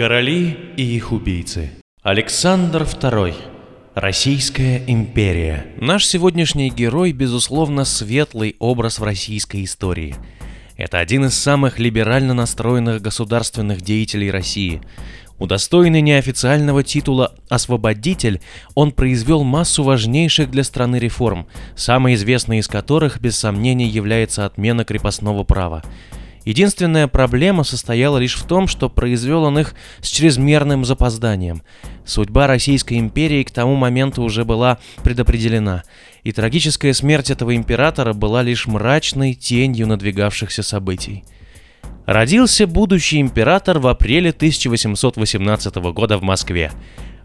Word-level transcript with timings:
Короли 0.00 0.56
и 0.78 0.96
их 0.96 1.12
убийцы. 1.12 1.72
Александр 2.02 2.84
II. 2.84 3.34
Российская 3.94 4.82
империя. 4.86 5.66
Наш 5.76 6.06
сегодняшний 6.06 6.70
герой, 6.70 7.12
безусловно, 7.12 7.84
светлый 7.84 8.56
образ 8.60 8.98
в 8.98 9.02
российской 9.04 9.62
истории. 9.62 10.16
Это 10.78 11.00
один 11.00 11.26
из 11.26 11.34
самых 11.34 11.78
либерально 11.78 12.32
настроенных 12.32 13.02
государственных 13.02 13.82
деятелей 13.82 14.30
России. 14.30 14.80
Удостоенный 15.38 16.00
неофициального 16.00 16.82
титула 16.82 17.34
«освободитель», 17.50 18.40
он 18.74 18.92
произвел 18.92 19.44
массу 19.44 19.82
важнейших 19.82 20.50
для 20.50 20.64
страны 20.64 20.96
реформ, 20.96 21.46
самой 21.76 22.14
известной 22.14 22.60
из 22.60 22.68
которых, 22.68 23.20
без 23.20 23.36
сомнения, 23.36 23.86
является 23.86 24.46
отмена 24.46 24.86
крепостного 24.86 25.44
права. 25.44 25.82
Единственная 26.44 27.06
проблема 27.06 27.64
состояла 27.64 28.16
лишь 28.16 28.36
в 28.36 28.44
том, 28.44 28.66
что 28.66 28.88
произвел 28.88 29.44
он 29.44 29.58
их 29.58 29.74
с 30.00 30.08
чрезмерным 30.08 30.84
запозданием. 30.84 31.62
Судьба 32.06 32.46
Российской 32.46 32.98
империи 32.98 33.42
к 33.42 33.50
тому 33.50 33.76
моменту 33.76 34.22
уже 34.22 34.44
была 34.44 34.78
предопределена, 35.02 35.84
и 36.24 36.32
трагическая 36.32 36.94
смерть 36.94 37.30
этого 37.30 37.54
императора 37.54 38.14
была 38.14 38.42
лишь 38.42 38.66
мрачной 38.66 39.34
тенью 39.34 39.86
надвигавшихся 39.86 40.62
событий. 40.62 41.24
Родился 42.06 42.66
будущий 42.66 43.20
император 43.20 43.78
в 43.78 43.86
апреле 43.86 44.30
1818 44.30 45.74
года 45.92 46.16
в 46.16 46.22
Москве. 46.22 46.72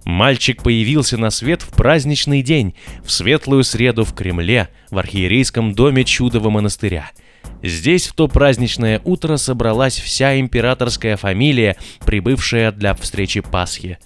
Мальчик 0.03 0.61
появился 0.61 1.17
на 1.17 1.31
свет 1.31 1.63
в 1.63 1.69
праздничный 1.69 2.43
день, 2.43 2.75
в 3.03 3.11
светлую 3.11 3.63
среду 3.63 4.03
в 4.03 4.13
Кремле, 4.13 4.69
в 4.91 4.99
архиерейском 4.99 5.73
доме 5.73 6.03
Чудового 6.03 6.49
монастыря– 6.49 7.11
Здесь 7.65 8.07
в 8.07 8.13
то 8.13 8.27
праздничное 8.27 9.01
утро 9.05 9.37
собралась 9.37 9.97
вся 9.97 10.39
императорская 10.39 11.17
фамилия, 11.17 11.77
прибывшая 12.05 12.71
для 12.71 12.93
встречи 12.93 13.41
Пасхи. 13.41 13.97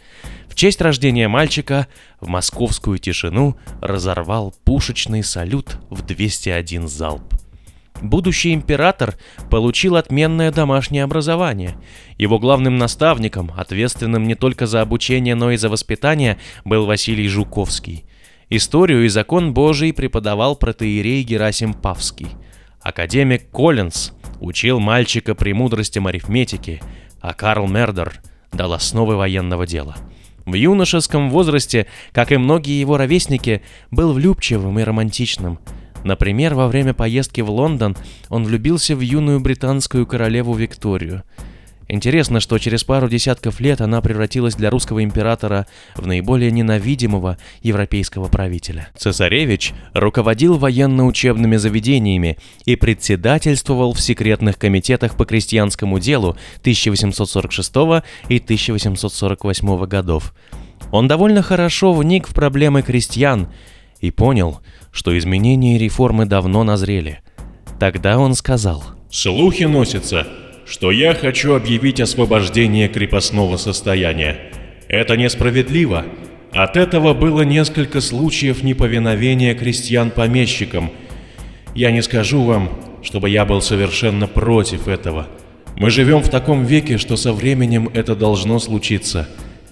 В 0.47 0.55
честь 0.55 0.81
рождения 0.81 1.27
мальчика 1.27 1.87
в 2.21 2.29
московскую 2.29 2.99
тишину 2.99 3.57
разорвал 3.81 4.55
пушечный 4.63 5.23
салют 5.23 5.77
в 5.89 6.05
201 6.05 6.87
залп. 6.87 7.33
Будущий 8.01 8.53
император 8.53 9.17
получил 9.49 9.97
отменное 9.97 10.53
домашнее 10.53 11.03
образование. 11.03 11.75
Его 12.17 12.39
главным 12.39 12.77
наставником, 12.77 13.51
ответственным 13.57 14.25
не 14.25 14.35
только 14.35 14.67
за 14.67 14.81
обучение, 14.81 15.35
но 15.35 15.51
и 15.51 15.57
за 15.57 15.67
воспитание, 15.67 16.37
был 16.63 16.85
Василий 16.85 17.27
Жуковский. 17.27 18.05
Историю 18.49 19.03
и 19.03 19.09
закон 19.09 19.53
Божий 19.53 19.91
преподавал 19.91 20.55
протеерей 20.55 21.23
Герасим 21.23 21.73
Павский– 21.73 22.29
Академик 22.81 23.49
Коллинз 23.51 24.11
учил 24.39 24.79
мальчика 24.79 25.35
премудростям 25.35 26.07
арифметики, 26.07 26.81
а 27.19 27.33
Карл 27.33 27.67
Мердер 27.67 28.21
дал 28.51 28.73
основы 28.73 29.15
военного 29.15 29.67
дела. 29.67 29.95
В 30.45 30.53
юношеском 30.53 31.29
возрасте, 31.29 31.87
как 32.11 32.31
и 32.31 32.37
многие 32.37 32.79
его 32.79 32.97
ровесники, 32.97 33.61
был 33.91 34.13
влюбчивым 34.13 34.79
и 34.79 34.83
романтичным. 34.83 35.59
Например, 36.03 36.55
во 36.55 36.67
время 36.67 36.93
поездки 36.93 37.41
в 37.41 37.49
Лондон 37.49 37.97
он 38.29 38.45
влюбился 38.45 38.95
в 38.95 39.01
юную 39.01 39.41
британскую 39.41 40.07
королеву 40.07 40.53
Викторию– 40.53 41.23
Интересно, 41.91 42.39
что 42.39 42.59
через 42.59 42.83
пару 42.83 43.09
десятков 43.09 43.59
лет 43.59 43.81
она 43.81 43.99
превратилась 44.01 44.53
для 44.53 44.69
русского 44.69 45.03
императора 45.03 45.65
в 45.95 46.05
наиболее 46.05 46.51
ненавидимого 46.51 47.39
европейского 47.63 48.27
правителя. 48.27 48.89
Цесаревич 48.95 49.73
руководил 49.95 50.59
военно-учебными 50.59 51.55
заведениями 51.55 52.37
и 52.65 52.75
председательствовал 52.75 53.93
в 53.93 54.01
секретных 54.01 54.59
комитетах 54.59 55.17
по 55.17 55.25
крестьянскому 55.25 55.99
делу 55.99 56.37
1846 56.61 57.71
и 58.29 58.37
1848 58.37 59.85
годов. 59.87 60.35
Он 60.91 61.07
довольно 61.07 61.41
хорошо 61.41 61.91
вник 61.93 62.27
в 62.27 62.35
проблемы 62.35 62.83
крестьян 62.83 63.47
и 63.99 64.11
понял, 64.11 64.61
что 64.91 65.17
изменения 65.17 65.75
и 65.75 65.79
реформы 65.79 66.27
давно 66.27 66.63
назрели. 66.63 67.21
Тогда 67.79 68.19
он 68.19 68.35
сказал 68.35 68.83
«Слухи 69.09 69.63
носятся, 69.63 70.27
что 70.69 70.91
я 70.91 71.15
хочу 71.15 71.55
объявить 71.55 71.99
освобождение 71.99 72.87
крепостного 72.87 73.57
состояния. 73.57 74.37
Это 74.87 75.17
несправедливо. 75.17 76.05
От 76.53 76.77
этого 76.77 77.15
было 77.15 77.41
несколько 77.41 78.01
случаев 78.01 78.61
неповиновения 78.61 79.55
крестьян-помещикам. 79.55 80.91
Я 81.73 81.91
не 81.91 82.03
скажу 82.03 82.43
вам, 82.43 82.69
чтобы 83.01 83.29
я 83.29 83.45
был 83.45 83.61
совершенно 83.61 84.27
против 84.27 84.87
этого. 84.87 85.27
Мы 85.75 85.89
живем 85.89 86.21
в 86.21 86.29
таком 86.29 86.65
веке, 86.65 86.97
что 86.97 87.17
со 87.17 87.33
временем 87.33 87.89
это 87.93 88.15
должно 88.15 88.59
случиться. 88.59 89.27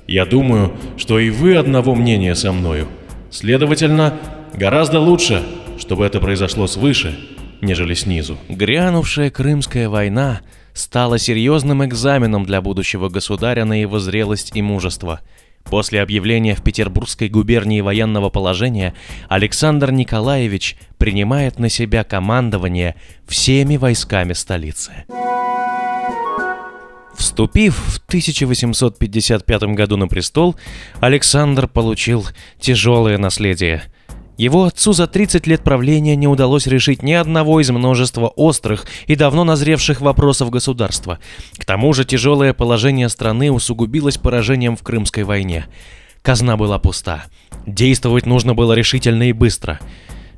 Я 0.08 0.26
думаю, 0.26 0.74
что 0.98 1.20
и 1.20 1.30
вы 1.30 1.58
одного 1.58 1.94
мнения 1.94 2.34
со 2.34 2.52
мною. 2.52 2.88
Следовательно, 3.30 4.16
гораздо 4.56 5.00
лучше, 5.00 5.44
чтобы 5.78 6.06
это 6.06 6.20
произошло 6.20 6.66
свыше, 6.66 7.20
нежели 7.62 7.94
снизу. 7.94 8.38
Грянувшая 8.50 9.30
Крымская 9.30 9.90
война 9.90 10.42
стало 10.78 11.18
серьезным 11.18 11.84
экзаменом 11.84 12.46
для 12.46 12.62
будущего 12.62 13.10
государя 13.10 13.66
на 13.66 13.82
его 13.82 14.00
зрелость 14.00 14.52
и 14.56 14.62
мужество. 14.62 15.22
После 15.64 16.02
объявления 16.02 16.56
в 16.56 16.62
Петербургской 16.62 17.28
губернии 17.28 17.82
военного 17.82 18.30
положения 18.30 18.94
Александр 19.28 19.92
Николаевич 19.92 20.78
принимает 20.98 21.60
на 21.60 21.68
себя 21.68 22.04
командование 22.04 22.96
всеми 23.28 23.76
войсками 23.76 24.34
столицы. 24.34 25.06
Вступив 27.16 27.76
в 27.76 27.98
1855 28.08 29.64
году 29.64 29.98
на 29.98 30.08
престол, 30.08 30.56
Александр 31.00 31.68
получил 31.68 32.28
тяжелое 32.60 33.18
наследие– 33.18 33.84
его 34.38 34.66
отцу 34.66 34.94
за 34.94 35.08
30 35.08 35.48
лет 35.48 35.64
правления 35.64 36.16
не 36.16 36.28
удалось 36.28 36.68
решить 36.68 37.04
ни 37.04 37.14
одного 37.14 37.60
из 37.60 37.70
множества 37.70 38.28
острых 38.28 38.86
и 39.08 39.16
давно 39.16 39.44
назревших 39.44 40.00
вопросов 40.00 40.50
государства. 40.50 41.20
К 41.58 41.66
тому 41.66 41.94
же 41.94 42.06
тяжелое 42.06 42.54
положение 42.54 43.10
страны 43.10 43.52
усугубилось 43.52 44.18
поражением 44.18 44.78
в 44.78 44.84
Крымской 44.84 45.24
войне. 45.24 45.66
Казна 46.22 46.58
была 46.58 46.78
пуста. 46.78 47.26
Действовать 47.66 48.26
нужно 48.26 48.54
было 48.54 48.74
решительно 48.74 49.30
и 49.30 49.34
быстро– 49.34 49.80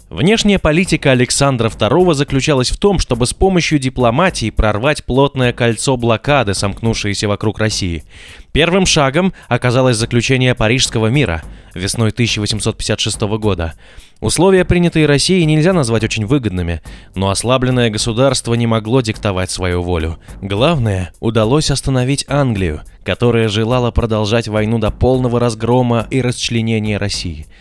Внешняя 0.10 0.58
политика 0.58 1.12
Александра 1.12 1.70
II 1.70 2.16
заключалась 2.16 2.72
в 2.72 2.78
том, 2.78 2.98
чтобы 2.98 3.28
с 3.28 3.34
помощью 3.36 3.78
дипломатии 3.78 4.50
прорвать 4.50 5.06
плотное 5.06 5.54
кольцо 5.54 5.98
блокады, 5.98 6.56
сомкнувшееся 6.56 7.28
вокруг 7.28 7.60
России. 7.60 8.04
Первым 8.52 8.88
шагом 8.88 9.34
оказалось 9.48 9.98
заключение 9.98 10.56
Парижского 10.56 11.08
мира 11.08 11.44
весной 11.76 12.10
1856 12.10 13.22
года. 13.38 13.76
Условия, 14.20 14.66
принятые 14.66 15.06
Россией, 15.06 15.46
нельзя 15.46 15.74
назвать 15.74 16.04
очень 16.04 16.26
выгодными, 16.26 16.82
но 17.14 17.30
ослабленное 17.30 17.92
государство 17.92 18.56
не 18.56 18.66
могло 18.66 19.02
диктовать 19.02 19.52
свою 19.52 19.84
волю. 19.84 20.18
Главное, 20.42 21.14
удалось 21.20 21.70
остановить 21.70 22.26
Англию, 22.28 22.82
которая 23.04 23.48
желала 23.48 23.92
продолжать 23.92 24.48
войну 24.48 24.80
до 24.80 24.90
полного 24.90 25.40
разгрома 25.40 26.08
и 26.10 26.20
расчленения 26.20 26.98
России– 26.98 27.46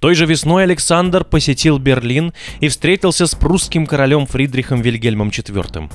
той 0.00 0.14
же 0.14 0.26
весной 0.26 0.64
Александр 0.64 1.24
посетил 1.24 1.78
Берлин 1.78 2.32
и 2.60 2.68
встретился 2.68 3.26
с 3.26 3.34
прусским 3.34 3.86
королем 3.86 4.26
Фридрихом 4.26 4.80
Вильгельмом 4.80 5.28
IV. 5.28 5.90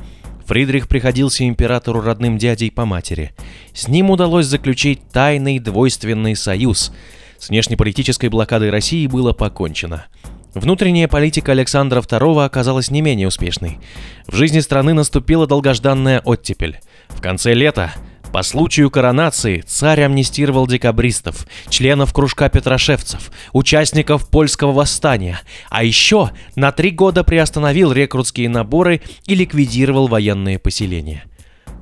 Фридрих 0.46 0.88
приходился 0.88 1.48
императору 1.48 2.02
родным 2.02 2.38
дядей 2.38 2.70
по 2.70 2.86
матери. 2.86 3.34
С 3.74 3.88
ним 3.88 4.12
удалось 4.12 4.46
заключить 4.46 5.02
тайный 5.12 5.58
двойственный 5.58 6.36
союз. 6.36 6.94
С 7.40 7.50
внешнеполитической 7.50 8.30
блокадой 8.30 8.70
России 8.70 9.08
было 9.08 9.34
покончено. 9.34 10.06
Внутренняя 10.54 11.08
политика 11.08 11.52
Александра 11.52 12.00
II 12.00 12.46
оказалась 12.46 12.92
не 12.92 13.02
менее 13.02 13.28
успешной. 13.28 13.80
В 14.28 14.36
жизни 14.36 14.60
страны 14.60 14.94
наступила 14.94 15.48
долгожданная 15.48 16.22
оттепель. 16.22 16.80
В 17.10 17.22
конце 17.22 17.54
лета 17.56 17.92
по 18.36 18.44
случаю 18.44 18.92
коронации 18.92 19.62
царь 19.66 20.02
амнистировал 20.02 20.68
декабристов, 20.68 21.48
членов 21.70 22.12
кружка 22.12 22.50
петрошевцев, 22.50 23.32
участников 23.54 24.28
польского 24.28 24.74
восстания, 24.74 25.40
а 25.70 25.86
еще 25.86 26.32
на 26.58 26.74
три 26.74 26.92
года 26.92 27.24
приостановил 27.24 27.94
рекрутские 27.94 28.50
наборы 28.50 29.00
и 29.26 29.36
ликвидировал 29.36 30.10
военные 30.10 30.60
поселения. 30.60 31.24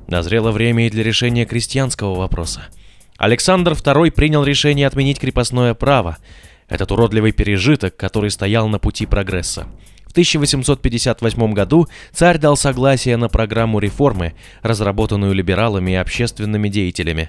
Назрело 0.06 0.52
время 0.52 0.86
и 0.86 0.90
для 0.90 1.02
решения 1.02 1.44
крестьянского 1.44 2.14
вопроса. 2.14 2.68
Александр 3.18 3.72
II 3.72 4.12
принял 4.12 4.44
решение 4.44 4.86
отменить 4.86 5.18
крепостное 5.18 5.74
право, 5.74 6.18
этот 6.68 6.92
уродливый 6.92 7.32
пережиток, 7.32 7.96
который 7.96 8.30
стоял 8.30 8.68
на 8.68 8.78
пути 8.78 9.06
прогресса. 9.06 9.66
1858 10.14 11.52
году 11.54 11.88
царь 12.12 12.38
дал 12.38 12.56
согласие 12.56 13.16
на 13.16 13.28
программу 13.28 13.80
реформы, 13.80 14.34
разработанную 14.62 15.32
либералами 15.32 15.90
и 15.90 15.96
общественными 15.96 16.68
деятелями. 16.68 17.28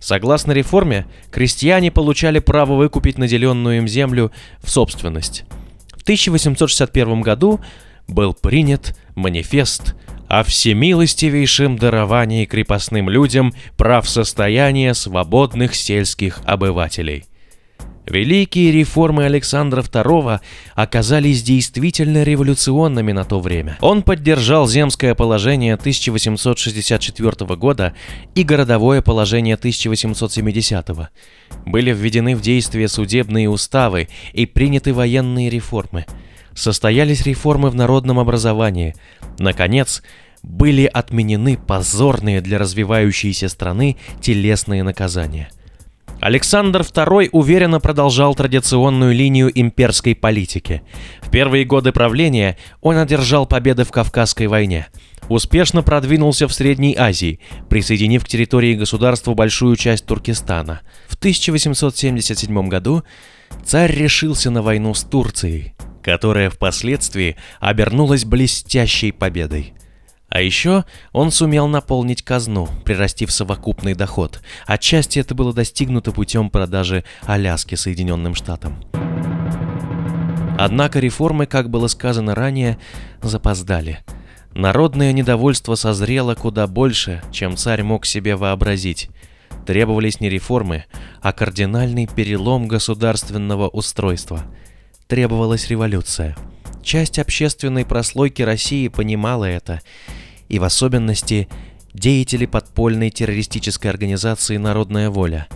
Согласно 0.00 0.52
реформе, 0.52 1.06
крестьяне 1.30 1.90
получали 1.90 2.38
право 2.40 2.74
выкупить 2.74 3.16
наделенную 3.16 3.78
им 3.78 3.88
землю 3.88 4.32
в 4.62 4.70
собственность. 4.70 5.44
В 5.96 6.02
1861 6.02 7.22
году 7.22 7.60
был 8.06 8.34
принят 8.34 8.94
манифест 9.14 9.94
о 10.28 10.44
всемилостивейшем 10.44 11.78
даровании 11.78 12.44
крепостным 12.44 13.08
людям 13.08 13.54
прав 13.78 14.06
состояния 14.06 14.92
свободных 14.92 15.74
сельских 15.74 16.42
обывателей– 16.44 17.24
Великие 18.08 18.70
реформы 18.70 19.24
Александра 19.24 19.82
II 19.82 20.40
оказались 20.74 21.42
действительно 21.42 22.22
революционными 22.22 23.10
на 23.10 23.24
то 23.24 23.40
время. 23.40 23.78
Он 23.80 24.02
поддержал 24.02 24.68
земское 24.68 25.14
положение 25.16 25.74
1864 25.74 27.56
года 27.56 27.94
и 28.36 28.44
городовое 28.44 29.02
положение 29.02 29.56
1870. 29.56 31.10
Были 31.66 31.92
введены 31.92 32.36
в 32.36 32.40
действие 32.42 32.86
судебные 32.86 33.50
уставы 33.50 34.08
и 34.32 34.46
приняты 34.46 34.94
военные 34.94 35.50
реформы. 35.50 36.06
Состоялись 36.54 37.26
реформы 37.26 37.70
в 37.70 37.74
народном 37.74 38.20
образовании. 38.20 38.94
Наконец, 39.38 40.02
были 40.44 40.84
отменены 40.84 41.58
позорные 41.58 42.40
для 42.40 42.58
развивающейся 42.58 43.48
страны 43.48 43.96
телесные 44.20 44.84
наказания. 44.84 45.50
Александр 46.20 46.80
II 46.80 47.28
уверенно 47.32 47.78
продолжал 47.78 48.34
традиционную 48.34 49.14
линию 49.14 49.50
имперской 49.54 50.14
политики. 50.14 50.82
В 51.20 51.30
первые 51.30 51.64
годы 51.64 51.92
правления 51.92 52.56
он 52.80 52.96
одержал 52.96 53.46
победы 53.46 53.84
в 53.84 53.92
Кавказской 53.92 54.46
войне, 54.46 54.88
успешно 55.28 55.82
продвинулся 55.82 56.48
в 56.48 56.54
Средней 56.54 56.96
Азии, 56.96 57.40
присоединив 57.68 58.24
к 58.24 58.28
территории 58.28 58.74
государства 58.74 59.34
большую 59.34 59.76
часть 59.76 60.06
Туркестана. 60.06 60.80
В 61.08 61.16
1877 61.16 62.68
году 62.68 63.02
царь 63.64 63.92
решился 63.92 64.50
на 64.50 64.62
войну 64.62 64.94
с 64.94 65.04
Турцией, 65.04 65.74
которая 66.02 66.48
впоследствии 66.48 67.36
обернулась 67.60 68.24
блестящей 68.24 69.12
победой. 69.12 69.74
А 70.36 70.40
еще 70.42 70.84
он 71.12 71.30
сумел 71.30 71.66
наполнить 71.66 72.22
казну, 72.22 72.68
прирастив 72.84 73.32
совокупный 73.32 73.94
доход. 73.94 74.42
Отчасти 74.66 75.18
это 75.18 75.34
было 75.34 75.54
достигнуто 75.54 76.12
путем 76.12 76.50
продажи 76.50 77.04
Аляски 77.22 77.74
Соединенным 77.74 78.34
Штатам. 78.34 78.76
Однако 80.58 81.00
реформы, 81.00 81.46
как 81.46 81.70
было 81.70 81.86
сказано 81.86 82.34
ранее, 82.34 82.76
запоздали. 83.22 84.00
Народное 84.52 85.12
недовольство 85.12 85.74
созрело 85.74 86.34
куда 86.34 86.66
больше, 86.66 87.22
чем 87.32 87.56
царь 87.56 87.82
мог 87.82 88.04
себе 88.04 88.36
вообразить. 88.36 89.08
Требовались 89.64 90.20
не 90.20 90.28
реформы, 90.28 90.84
а 91.22 91.32
кардинальный 91.32 92.06
перелом 92.06 92.68
государственного 92.68 93.68
устройства. 93.68 94.42
Требовалась 95.06 95.68
революция– 95.68 96.36
Часть 96.86 97.18
общественной 97.18 97.84
прослойки 97.84 98.42
России 98.42 98.86
понимала 98.86 99.44
это, 99.44 99.80
и 100.48 100.58
в 100.58 100.64
особенности 100.64 101.48
деятели 101.92 102.46
подпольной 102.46 103.10
террористической 103.10 103.90
организации 103.90 104.56
«Народная 104.56 105.10
воля». 105.10 105.46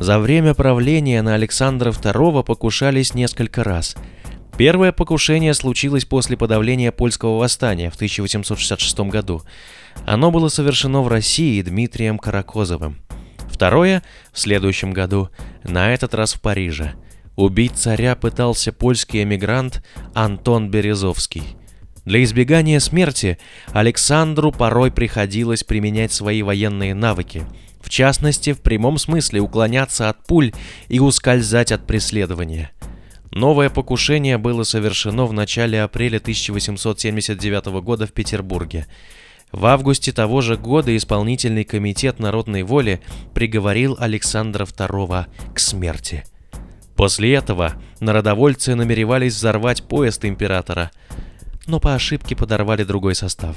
За 0.00 0.18
время 0.18 0.54
правления 0.54 1.22
на 1.22 1.34
Александра 1.34 1.90
II 1.90 2.42
покушались 2.42 3.14
несколько 3.14 3.62
раз. 3.62 3.96
Первое 4.56 4.92
покушение 4.92 5.54
случилось 5.54 6.04
после 6.04 6.36
подавления 6.36 6.90
польского 6.90 7.38
восстания 7.38 7.90
в 7.90 7.94
1866 7.94 9.00
году. 9.00 9.42
Оно 10.06 10.30
было 10.30 10.48
совершено 10.48 11.02
в 11.02 11.08
России 11.08 11.62
Дмитрием 11.62 12.18
Каракозовым. 12.18 12.98
Второе– 13.48 14.02
в 14.32 14.40
следующем 14.40 14.92
году, 14.92 15.28
на 15.62 15.92
этот 15.92 16.14
раз 16.14 16.34
в 16.34 16.40
Париже– 16.40 16.94
Убить 17.36 17.72
царя 17.74 18.14
пытался 18.14 18.72
польский 18.72 19.22
эмигрант 19.24 19.82
Антон 20.14 20.70
Березовский. 20.70 21.56
Для 22.04 22.22
избегания 22.22 22.80
смерти 22.80 23.38
Александру 23.72 24.52
порой 24.52 24.90
приходилось 24.90 25.64
применять 25.64 26.12
свои 26.12 26.42
военные 26.42 26.94
навыки, 26.94 27.44
в 27.80 27.88
частности, 27.88 28.52
в 28.52 28.60
прямом 28.60 28.98
смысле 28.98 29.40
уклоняться 29.40 30.10
от 30.10 30.22
пуль 30.26 30.52
и 30.88 31.00
ускользать 31.00 31.72
от 31.72 31.86
преследования. 31.86 32.72
Новое 33.30 33.70
покушение 33.70 34.38
было 34.38 34.64
совершено 34.64 35.24
в 35.26 35.32
начале 35.32 35.82
апреля 35.82 36.18
1879 36.18 37.66
года 37.82 38.06
в 38.06 38.12
Петербурге. 38.12 38.86
В 39.50 39.66
августе 39.66 40.12
того 40.12 40.40
же 40.40 40.56
года 40.56 40.94
исполнительный 40.96 41.64
комитет 41.64 42.18
народной 42.18 42.64
воли 42.64 43.00
приговорил 43.32 43.96
Александра 43.98 44.66
II 44.66 45.26
к 45.54 45.58
смерти– 45.58 46.24
После 46.96 47.34
этого 47.34 47.72
народовольцы 48.00 48.74
намеревались 48.74 49.34
взорвать 49.34 49.82
поезд 49.82 50.24
императора, 50.24 50.92
но 51.66 51.80
по 51.80 51.94
ошибке 51.94 52.36
подорвали 52.36 52.84
другой 52.84 53.14
состав. 53.14 53.56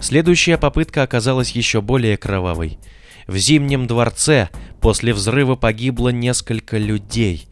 Следующая 0.00 0.58
попытка 0.58 1.02
оказалась 1.02 1.52
еще 1.52 1.80
более 1.80 2.16
кровавой. 2.16 2.78
В 3.26 3.36
Зимнем 3.36 3.86
дворце 3.86 4.50
после 4.80 5.12
взрыва 5.12 5.56
погибло 5.56 6.10
несколько 6.10 6.78
людей, 6.78 7.48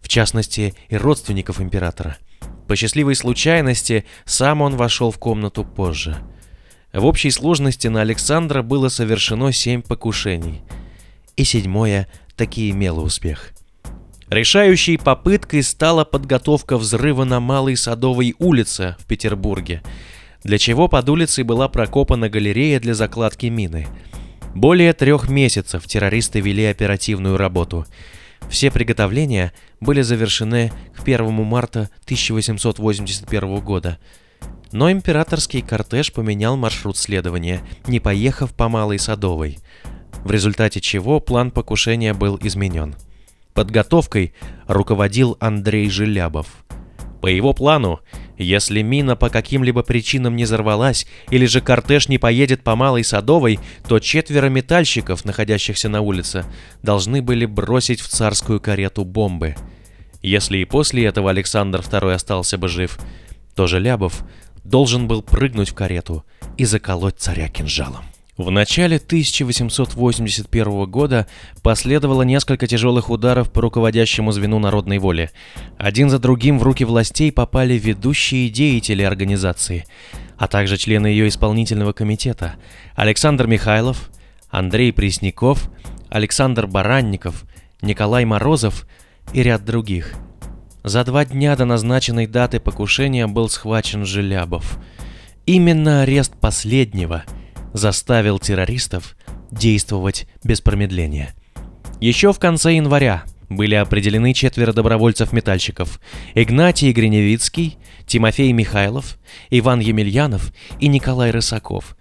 в 0.00 0.08
частности 0.08 0.74
и 0.88 0.96
родственников 0.96 1.60
императора. 1.60 2.16
По 2.66 2.76
счастливой 2.76 3.14
случайности 3.14 4.04
сам 4.24 4.62
он 4.62 4.76
вошел 4.76 5.10
в 5.10 5.18
комнату 5.18 5.64
позже. 5.64 6.16
В 6.92 7.04
общей 7.04 7.30
сложности 7.30 7.88
на 7.88 8.00
Александра 8.00 8.62
было 8.62 8.88
совершено 8.88 9.52
семь 9.52 9.82
покушений, 9.82 10.62
и 11.36 11.44
седьмое 11.44 12.08
таки 12.36 12.70
имело 12.70 13.00
успех– 13.00 13.50
Решающей 14.34 14.98
попыткой 14.98 15.62
стала 15.62 16.04
подготовка 16.04 16.76
взрыва 16.76 17.22
на 17.22 17.38
Малой 17.38 17.76
Садовой 17.76 18.34
улице 18.40 18.96
в 18.98 19.04
Петербурге, 19.06 19.80
для 20.42 20.58
чего 20.58 20.88
под 20.88 21.08
улицей 21.08 21.44
была 21.44 21.68
прокопана 21.68 22.28
галерея 22.28 22.80
для 22.80 22.94
закладки 22.94 23.46
мины. 23.46 23.86
Более 24.52 24.92
трех 24.92 25.28
месяцев 25.28 25.86
террористы 25.86 26.40
вели 26.40 26.64
оперативную 26.64 27.36
работу. 27.36 27.86
Все 28.48 28.72
приготовления 28.72 29.52
были 29.78 30.02
завершены 30.02 30.72
к 30.96 31.02
1 31.04 31.32
марта 31.44 31.88
1881 32.02 33.60
года. 33.60 34.00
Но 34.72 34.90
императорский 34.90 35.62
кортеж 35.62 36.12
поменял 36.12 36.56
маршрут 36.56 36.96
следования, 36.96 37.60
не 37.86 38.00
поехав 38.00 38.52
по 38.52 38.68
Малой 38.68 38.98
Садовой, 38.98 39.60
в 40.24 40.30
результате 40.32 40.80
чего 40.80 41.20
план 41.20 41.52
покушения 41.52 42.14
был 42.14 42.36
изменен. 42.42 42.96
Подготовкой 43.54 44.34
руководил 44.66 45.36
Андрей 45.38 45.88
Желябов. 45.88 46.48
По 47.20 47.28
его 47.28 47.54
плану, 47.54 48.00
если 48.36 48.82
мина 48.82 49.14
по 49.16 49.30
каким-либо 49.30 49.82
причинам 49.82 50.34
не 50.34 50.44
взорвалась 50.44 51.06
или 51.30 51.46
же 51.46 51.60
кортеж 51.60 52.08
не 52.08 52.18
поедет 52.18 52.62
по 52.64 52.74
Малой 52.74 53.04
Садовой, 53.04 53.60
то 53.88 54.00
четверо 54.00 54.48
метальщиков, 54.48 55.24
находящихся 55.24 55.88
на 55.88 56.00
улице, 56.00 56.44
должны 56.82 57.22
были 57.22 57.46
бросить 57.46 58.00
в 58.00 58.08
царскую 58.08 58.60
карету 58.60 59.04
бомбы. 59.04 59.54
Если 60.20 60.58
и 60.58 60.64
после 60.64 61.06
этого 61.06 61.30
Александр 61.30 61.80
II 61.80 62.12
остался 62.12 62.58
бы 62.58 62.68
жив, 62.68 62.98
то 63.54 63.66
Желябов 63.68 64.24
должен 64.64 65.06
был 65.06 65.22
прыгнуть 65.22 65.70
в 65.70 65.74
карету 65.74 66.24
и 66.56 66.64
заколоть 66.64 67.18
царя 67.18 67.48
кинжалом. 67.48 68.04
В 68.36 68.50
начале 68.50 68.96
1881 68.96 70.86
года 70.86 71.28
последовало 71.62 72.22
несколько 72.22 72.66
тяжелых 72.66 73.08
ударов 73.08 73.52
по 73.52 73.62
руководящему 73.62 74.32
звену 74.32 74.58
народной 74.58 74.98
воли. 74.98 75.30
Один 75.78 76.10
за 76.10 76.18
другим 76.18 76.58
в 76.58 76.64
руки 76.64 76.84
властей 76.84 77.30
попали 77.30 77.74
ведущие 77.74 78.50
деятели 78.50 79.04
организации, 79.04 79.86
а 80.36 80.48
также 80.48 80.78
члены 80.78 81.06
ее 81.06 81.28
исполнительного 81.28 81.92
комитета 81.92 82.56
Александр 82.96 83.46
Михайлов, 83.46 84.10
Андрей 84.50 84.92
Пресняков, 84.92 85.70
Александр 86.08 86.66
Баранников, 86.66 87.44
Николай 87.82 88.24
Морозов 88.24 88.88
и 89.32 89.44
ряд 89.44 89.64
других. 89.64 90.12
За 90.82 91.04
два 91.04 91.24
дня 91.24 91.54
до 91.54 91.66
назначенной 91.66 92.26
даты 92.26 92.58
покушения 92.58 93.28
был 93.28 93.48
схвачен 93.48 94.04
Желябов. 94.04 94.80
Именно 95.46 96.02
арест 96.02 96.34
последнего– 96.40 97.22
заставил 97.74 98.38
террористов 98.38 99.16
действовать 99.50 100.26
без 100.42 100.62
промедления. 100.62 101.34
Еще 102.00 102.32
в 102.32 102.38
конце 102.38 102.76
января 102.76 103.24
были 103.50 103.74
определены 103.74 104.32
четверо 104.32 104.72
добровольцев-метальщиков– 104.72 106.00
Игнатий 106.34 106.92
Гриневицкий, 106.92 107.76
Тимофей 108.06 108.52
Михайлов, 108.52 109.18
Иван 109.50 109.80
Емельянов 109.80 110.52
и 110.80 110.88
Николай 110.88 111.30
Рысаков. 111.30 111.96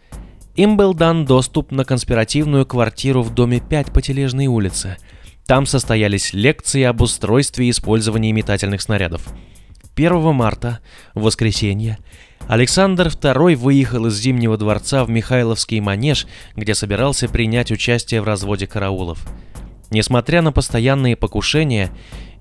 Им 0.56 0.78
был 0.78 0.94
дан 0.94 1.26
доступ 1.26 1.72
на 1.72 1.84
конспиративную 1.84 2.66
квартиру 2.66 3.24
в 3.24 3.34
доме 3.34 3.60
5 3.60 3.92
по 3.92 4.02
Тележной 4.02 4.48
улице. 4.48 4.98
Там 5.46 5.66
состоялись 5.66 6.34
лекции 6.34 6.84
об 6.84 7.02
устройстве 7.02 7.68
и 7.68 7.70
использовании 7.72 8.32
метательных 8.32 8.82
снарядов. 8.82 9.28
1 9.96 10.34
марта, 10.34 10.80
в 11.14 11.24
воскресенье, 11.24 11.98
Александр 12.48 13.08
II 13.08 13.56
выехал 13.56 14.08
из 14.08 14.16
Зимнего 14.16 14.58
дворца 14.58 15.06
в 15.06 15.10
Михайловский 15.10 15.80
манеж, 15.80 16.28
где 16.56 16.76
собирался 16.76 17.30
принять 17.30 17.72
участие 17.72 18.22
в 18.22 18.26
разводе 18.26 18.68
караулов. 18.68 19.26
Несмотря 19.92 20.42
на 20.42 20.52
постоянные 20.52 21.16
покушения, 21.16 21.90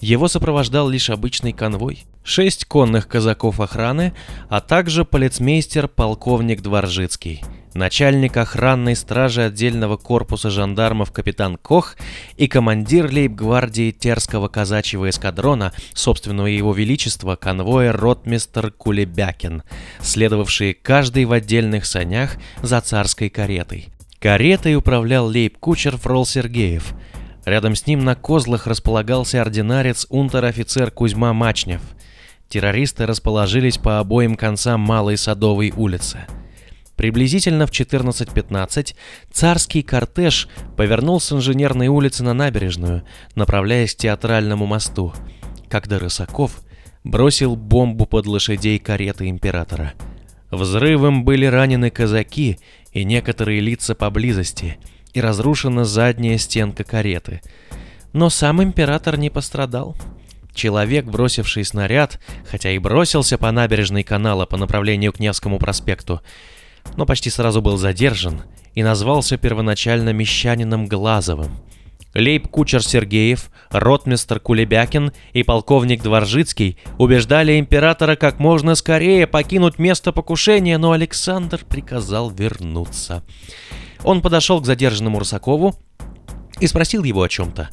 его 0.01 0.29
сопровождал 0.29 0.89
лишь 0.89 1.11
обычный 1.11 1.53
конвой– 1.53 2.05
шесть 2.25 2.65
конных 2.65 3.09
казаков 3.09 3.61
охраны, 3.61 4.13
а 4.49 4.61
также 4.61 5.05
полицмейстер 5.05 5.89
полковник 5.89 6.63
Дворжицкий, 6.63 7.43
начальник 7.75 8.37
охранной 8.37 8.97
стражи 8.97 9.43
отдельного 9.43 9.97
корпуса 9.97 10.51
жандармов 10.51 11.13
капитан 11.13 11.57
Кох 11.57 11.97
и 12.37 12.49
командир 12.49 13.11
лейб-гвардии 13.11 13.91
Терского 13.91 14.49
казачьего 14.49 15.11
эскадрона, 15.11 15.73
собственного 15.95 16.47
его 16.47 16.73
величества, 16.73 17.37
конвоя 17.37 17.93
ротмистер 17.93 18.71
Кулебякин, 18.71 19.63
следовавшие 20.01 20.75
каждый 20.75 21.25
в 21.25 21.33
отдельных 21.33 21.87
санях 21.87 22.37
за 22.63 22.81
царской 22.81 23.29
каретой. 23.29 23.89
Каретой 24.21 24.77
управлял 24.77 25.27
лейб-кучер 25.27 25.97
Фрол 25.97 26.25
Сергеев. 26.25 26.95
Рядом 27.45 27.75
с 27.75 27.89
ним 27.89 28.05
на 28.05 28.15
козлах 28.15 28.69
располагался 28.69 29.41
ординарец 29.41 30.07
унтер-офицер 30.11 30.93
Кузьма 30.93 31.33
Мачнев. 31.33 31.81
Террористы 32.53 33.07
расположились 33.07 33.79
по 33.79 33.99
обоим 33.99 34.35
концам 34.35 34.79
Малой 34.83 35.17
Садовой 35.17 35.73
улицы. 35.75 36.27
Приблизительно 36.97 37.67
в 37.67 37.71
14.15 37.71 38.95
царский 39.33 39.83
кортеж 39.83 40.51
повернул 40.77 41.19
с 41.19 41.33
инженерной 41.33 41.89
улицы 41.89 42.23
на 42.25 42.35
набережную, 42.35 43.05
направляясь 43.37 43.95
к 43.95 44.01
театральному 44.01 44.67
мосту, 44.67 45.15
когда 45.71 45.99
Рысаков 45.99 46.61
бросил 47.05 47.57
бомбу 47.57 48.05
под 48.05 48.27
лошадей 48.27 48.79
кареты 48.79 49.31
императора. 49.31 49.95
Взрывом 50.51 51.25
были 51.25 51.47
ранены 51.47 51.89
казаки 51.89 52.59
и 52.93 53.05
некоторые 53.05 53.61
лица 53.61 53.95
поблизости, 53.95 54.77
и 55.15 55.23
разрушена 55.23 55.87
задняя 55.87 56.37
стенка 56.37 56.85
кареты. 56.85 57.41
Но 58.13 58.29
сам 58.29 58.63
император 58.63 59.17
не 59.17 59.31
пострадал. 59.31 59.97
Человек, 60.55 61.07
бросивший 61.07 61.65
снаряд, 61.65 62.21
хотя 62.49 62.71
и 62.71 62.79
бросился 62.79 63.39
по 63.39 63.51
набережной 63.51 64.03
канала 64.03 64.47
по 64.47 64.57
направлению 64.57 65.13
к 65.13 65.19
Невскому 65.19 65.59
проспекту, 65.59 66.21
но 66.97 67.07
почти 67.07 67.31
сразу 67.31 67.63
был 67.63 67.77
задержан 67.77 68.43
и 68.75 68.83
назвался 68.83 69.37
первоначально 69.37 70.11
мещанином 70.13 70.87
Глазовым. 70.87 71.59
Лейб-кучер 72.15 72.83
Сергеев, 72.83 73.51
ротмистр 73.71 74.39
Кулебякин 74.39 75.13
и 75.33 75.43
полковник 75.43 76.03
Дворжицкий 76.03 76.77
убеждали 76.99 77.59
императора 77.59 78.17
как 78.17 78.39
можно 78.39 78.75
скорее 78.75 79.27
покинуть 79.27 79.79
место 79.79 80.13
покушения, 80.13 80.77
но 80.77 80.93
Александр 80.93 81.61
приказал 81.67 82.31
вернуться. 82.31 83.23
Он 84.05 84.21
подошел 84.21 84.61
к 84.61 84.67
задержанному 84.67 85.19
Русакову 85.21 85.75
и 86.61 86.67
спросил 86.67 87.03
его 87.03 87.23
о 87.23 87.29
чем-то. 87.29 87.71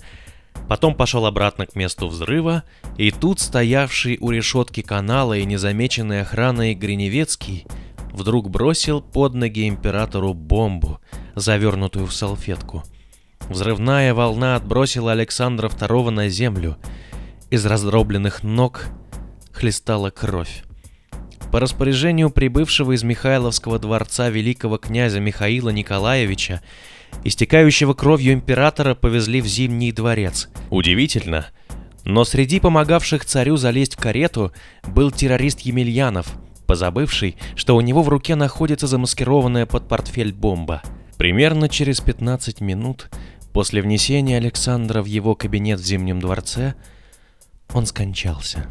Потом 0.69 0.93
пошел 0.93 1.25
обратно 1.25 1.65
к 1.65 1.75
месту 1.75 2.07
взрыва, 2.07 2.63
и 2.95 3.09
тут 3.09 3.39
стоявший 3.39 4.19
у 4.21 4.29
решетки 4.29 4.83
канала 4.83 5.35
и 5.35 5.43
незамеченный 5.43 6.21
охраной 6.21 6.75
Гриневецкий 6.75 7.65
вдруг 8.13 8.51
бросил 8.51 9.01
под 9.01 9.33
ноги 9.33 9.67
императору 9.67 10.35
бомбу, 10.35 11.01
завернутую 11.33 12.05
в 12.05 12.13
салфетку. 12.13 12.83
Взрывная 13.49 14.13
волна 14.13 14.55
отбросила 14.55 15.11
Александра 15.11 15.69
II 15.69 16.11
на 16.11 16.29
землю. 16.29 16.77
Из 17.49 17.65
раздробленных 17.65 18.43
ног 18.43 18.85
хлестала 19.51 20.11
кровь. 20.11 20.63
По 21.51 21.59
распоряжению 21.59 22.29
прибывшего 22.29 22.91
из 22.91 23.01
Михайловского 23.01 23.79
дворца 23.79 24.29
великого 24.29 24.77
князя 24.77 25.19
Михаила 25.19 25.69
Николаевича, 25.69 26.61
истекающего 27.24 27.94
кровью 27.94 28.34
императора 28.34 28.96
повезли 28.96 29.42
в 29.42 29.48
Зимний 29.48 29.92
дворец. 29.92 30.50
Удивительно, 30.70 31.48
но 32.06 32.24
среди 32.24 32.60
помогавших 32.60 33.25
царю 33.25 33.58
залезть 33.58 33.96
в 33.96 33.98
карету 33.98 34.51
был 34.88 35.12
террорист 35.12 35.62
Емельянов, 35.62 36.34
позабывший, 36.66 37.38
что 37.56 37.75
у 37.75 37.82
него 37.82 38.01
в 38.04 38.10
руке 38.10 38.36
находится 38.36 38.88
замаскированная 38.88 39.66
под 39.66 39.88
портфель 39.88 40.34
бомба. 40.34 40.82
Примерно 41.18 41.68
через 41.68 42.00
15 42.00 42.62
минут 42.62 43.10
после 43.54 43.82
внесения 43.82 44.38
Александра 44.38 45.01
в 45.01 45.06
его 45.06 45.36
кабинет 45.36 45.80
в 45.80 45.86
Зимнем 45.86 46.20
дворце 46.20 46.75
он 47.74 47.86
скончался. 47.86 48.68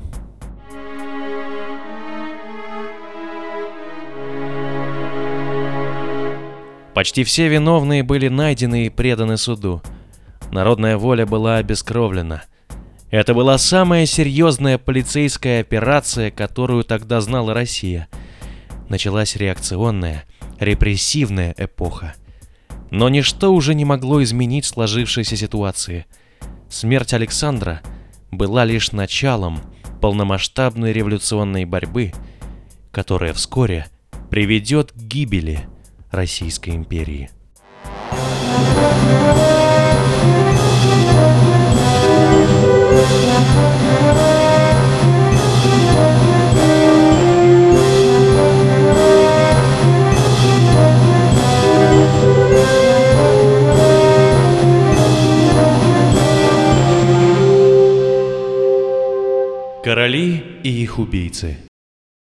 Почти 6.98 7.22
все 7.22 7.46
виновные 7.46 8.02
были 8.02 8.26
найдены 8.26 8.86
и 8.86 8.90
преданы 8.90 9.36
суду. 9.36 9.82
Народная 10.50 10.96
воля 10.96 11.26
была 11.26 11.58
обескровлена. 11.58 12.42
Это 13.12 13.34
была 13.34 13.56
самая 13.56 14.04
серьезная 14.04 14.78
полицейская 14.78 15.60
операция, 15.60 16.32
которую 16.32 16.82
тогда 16.82 17.20
знала 17.20 17.54
Россия. 17.54 18.08
Началась 18.88 19.36
реакционная, 19.36 20.24
репрессивная 20.58 21.54
эпоха. 21.56 22.14
Но 22.90 23.08
ничто 23.08 23.54
уже 23.54 23.76
не 23.76 23.84
могло 23.84 24.20
изменить 24.24 24.64
сложившейся 24.64 25.36
ситуации. 25.36 26.04
Смерть 26.68 27.14
Александра 27.14 27.80
была 28.32 28.64
лишь 28.64 28.90
началом 28.90 29.60
полномасштабной 30.00 30.92
революционной 30.92 31.64
борьбы, 31.64 32.12
которая 32.90 33.32
вскоре 33.34 33.86
приведет 34.30 34.90
к 34.90 34.96
гибели– 34.96 35.60
Российской 36.10 36.70
империи. 36.70 37.30
Короли 59.84 60.60
и 60.64 60.82
их 60.82 60.98
убийцы 60.98 61.67